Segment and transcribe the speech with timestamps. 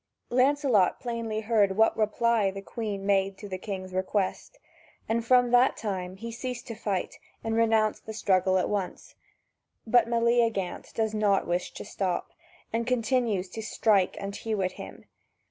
[0.31, 4.57] Lancelot plainly heard what reply the Queen made to the king's request,
[5.07, 9.13] and from that time he ceased to fight and renounced the struggle at once.
[9.85, 12.31] But Meleagant does not wish to stop,
[12.73, 15.05] and continues to strike and hew at him.